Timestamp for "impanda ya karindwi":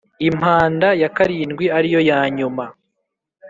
0.29-1.65